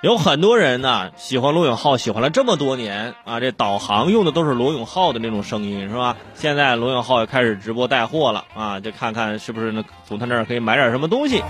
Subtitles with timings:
[0.00, 6.16] 有很多人呢喜欢罗永浩，喜欢了这么多年啊，这导航用的都是罗永浩的那种声音，是吧？
[6.36, 11.42] 现在罗永浩也开始直播带货了啊，就看看是不是能从他那儿可以买点什么东西。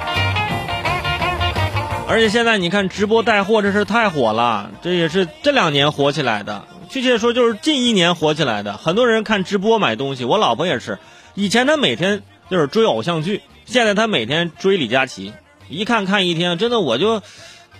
[2.08, 6.64] 而且现在你看直播带货这事太火了，这也是这两年火起来的。
[6.88, 8.78] 确切说就是近一年火起来的。
[8.78, 10.98] 很多人看直播买东西，我老婆也是。
[11.34, 15.34] 以前她每天就是追偶像剧，现在她每天追李佳琦，
[15.68, 17.20] 一看看一天，真的我就。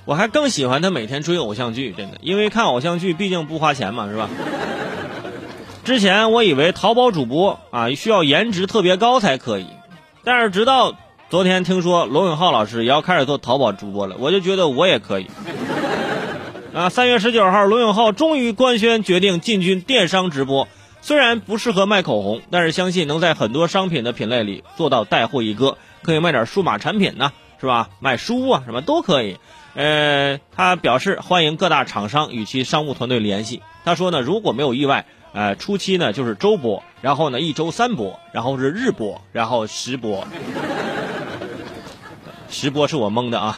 [0.08, 4.30] 我还更喜欢他每天追偶像剧，真的，因为看偶像剧毕竟不花钱嘛，是吧？
[5.84, 9.66] 之前我以为淘宝主播啊需要颜值特别高才可以，
[10.24, 10.94] 但是直到
[11.28, 15.26] 昨天听说罗永浩老师也要开始做淘宝主播了，我就觉得我也可以。
[16.72, 20.68] 啊，三月十九号，罗永浩终于官宣决定进军电商直播，
[21.02, 27.30] 虽然不适合卖口红，但是相信能在很多商品的品类里做到带货一哥，可以卖点数码产品呢，
[27.60, 27.90] 是吧？
[28.00, 29.36] 卖书啊什么都可以。
[29.78, 33.62] 呃，他表示欢迎各大厂商与其商务团队联系。
[33.84, 40.26] 他说呢，如果没有意外，呃，初期呢就是周播，然后呢一周三播，然后是日播，然后十播。
[42.48, 43.56] 十播是我蒙的啊，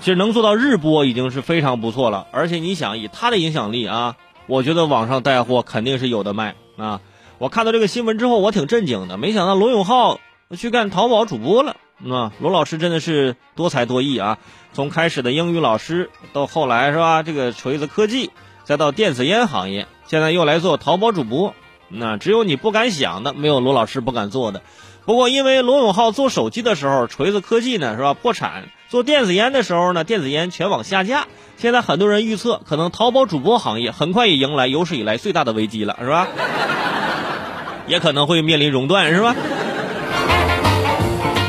[0.00, 2.26] 其实能做到日播已经是非常不错了。
[2.30, 7.00] 而且你想，以他的影响力啊，我觉得网上带货肯定是有的卖啊。
[7.38, 10.20] 我看到这个新闻之后，我挺震惊的，没想到罗永浩
[10.56, 11.76] 去干淘宝主播了。
[12.04, 14.38] 那罗老师真的是多才多艺啊！
[14.72, 17.22] 从开始的英语老师，到后来是吧？
[17.22, 18.30] 这个锤子科技，
[18.64, 21.54] 再到电子烟行业，现在又来做淘宝主播。
[21.88, 24.62] 那只有你不敢想的，没有罗老师不敢做的。
[25.04, 31.26] 不过因为罗永浩做手机的时候，锤子科技呢是吧破产；做电子烟的时候呢，电子烟全网下架。
[31.56, 36.26] 现在很多人预测，可能淘宝主播行业很快也迎来有史以来最大的危机了，是吧？
[37.86, 39.36] 也可能会面临熔断，是吧？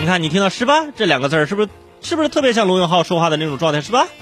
[0.04, 1.70] 你看，你听到“是吧”这两个字儿，是不是
[2.02, 3.80] 是不是特别像罗永浩说话的那种状态？
[3.80, 4.06] 是吧？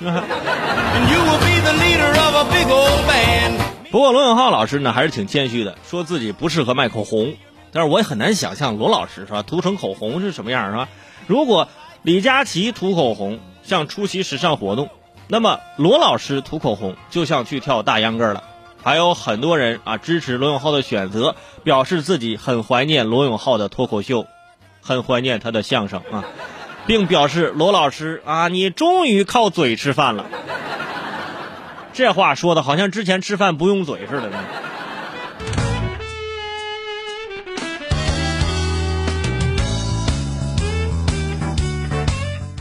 [3.90, 7.34] 不过罗永浩老师呢，还是挺谦虚的，说自己不适合卖口红。
[7.72, 10.88] 但是我也很难想象罗老师是吧，涂成口红是什么样是吧？
[11.26, 11.68] 如果
[12.04, 14.88] 李佳琦涂口红像出席时尚活动，
[15.28, 18.44] 那么罗老师涂口红就像去跳大秧歌了。
[18.84, 24.28] 还有很多人啊支持罗永浩的选择，表示自己很怀念罗永浩的脱口秀。
[24.82, 26.26] 很怀念他的相声啊，
[26.86, 30.26] 并表示罗老师啊，你终于靠嘴吃饭了。
[31.94, 34.38] 这话说的好像之前吃饭不用嘴似的呢。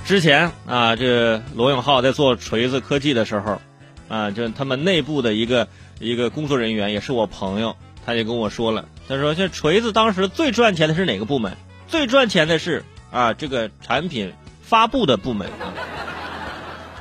[0.05, 3.61] 之前啊，这罗永浩在做锤子科技的时候，
[4.09, 5.69] 啊，就他们内部的一个
[6.01, 11.57] 一个工作人员也是我朋友，他就跟我说了，他说这锤子当时最赚钱的是哪个部门？
[11.91, 15.75] 最赚钱的是啊，这个产品发布的部门啊，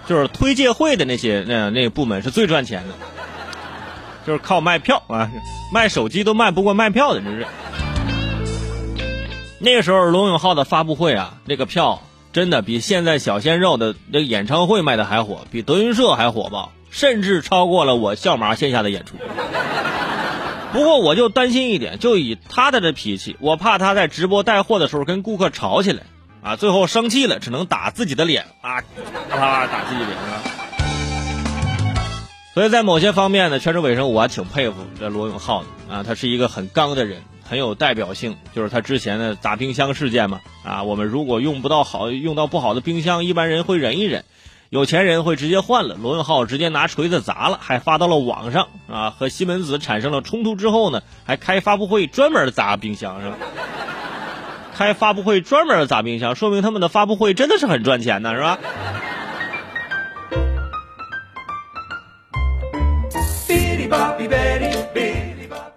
[0.07, 2.95] 就是推介会的那些那那个部门是最赚钱的，
[4.25, 5.29] 就是靠卖票啊，
[5.72, 7.45] 卖手机都卖不过卖票的，这是。
[9.59, 12.01] 那个时候罗永浩的发布会啊，那个票
[12.33, 19.17] 真的比现在小鲜肉的那个演唱会卖的还火，比德云社还火爆，甚至超过了我笑马线下的演出。
[20.72, 26.03] 不过我就担心一点，就以他的这脾气，我怕他在直播带货的时候跟顾客吵起来，
[26.44, 28.81] 啊，最后生气了，只能打自己的脸啊，
[29.30, 30.40] 啪啪打自己脸上。
[32.53, 44.24] 所以在某些方面呢，全是尾声，我还挺佩服这罗永浩的啊，他是一个很刚的人，很有代表性，就是他之前的砸冰箱事件嘛，啊，我们如果用不到好，用到不好的冰箱，一般人会忍一忍。
[44.69, 49.09] 有钱人会直接换了，罗永浩直接拿锤子砸了，还发到了网上啊！
[49.09, 53.38] 和西门子产生了冲突之后呢，还开发布会专门砸冰箱是吧？
[54.75, 58.59] 开发布会专门砸冰箱，说明他们的发布会真的是很赚钱的是吧？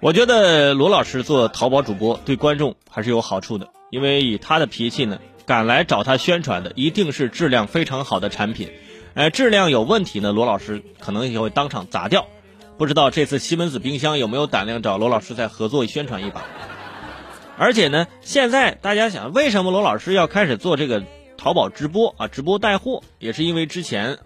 [0.01, 5.19] 我觉得罗老师做淘宝主播对观众还是有好处的，因为以他的脾气呢。
[5.47, 8.71] 敢来找他宣传的一定是质量非常好的产品，
[9.15, 12.27] 呃，质量有问题呢，罗老师可能也会当场砸掉。
[12.79, 16.45] 不知道这次西门子冰箱有没有胆量找罗老师再合作宣传一把？
[17.59, 21.03] 而且呢，现在大家想，为什么罗老师要开始做这个
[21.37, 22.29] 淘宝直播啊？
[22.29, 24.19] 直播带货也是因为之前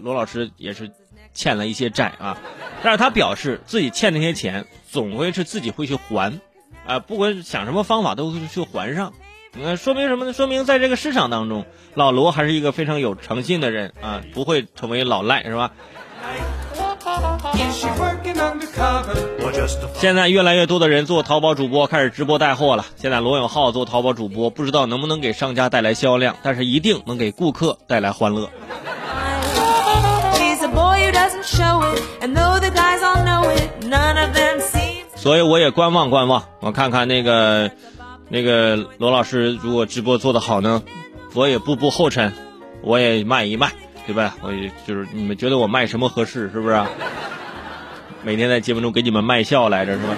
[0.00, 0.90] 罗老师也是
[1.32, 2.38] 欠了一些债啊，
[2.82, 6.40] 但是他表示自己欠那些钱总会是自己会去还，
[6.84, 9.14] 啊，不管想什么方法都会去还上。
[9.54, 10.32] 那说明什么呢？
[10.32, 15.72] 说明在这个市场当中，老罗还是一个非常有诚信的人啊，不会成为老赖是吧？
[19.94, 22.86] 现在越来越多的人做淘宝主播开始直播带货了。
[22.96, 28.48] 现在罗永浩做淘宝主播，不知道能不能给商家带来销量，但是一定能给顾客带来欢乐。
[35.14, 37.70] 所以我也观望观望，我看看那个。
[38.32, 40.82] 那个罗老师如果直播做的好呢，
[41.34, 42.32] 我也步步后尘，
[42.80, 43.70] 我也卖一卖，
[44.06, 44.34] 对吧？
[44.40, 46.82] 我也就是你们觉得我卖什么合适，是不是？
[48.22, 50.14] 每天在节目中给你们卖笑来着，是吧？